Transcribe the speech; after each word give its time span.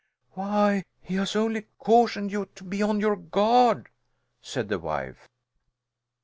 "Why 0.31 0.81
he 1.03 1.13
has 1.17 1.35
only 1.35 1.67
cautioned 1.77 2.31
you 2.31 2.47
to 2.55 2.63
be 2.63 2.81
on 2.81 2.99
your 2.99 3.15
guard," 3.15 3.89
said 4.41 4.67
the 4.67 4.79
wife. 4.79 5.29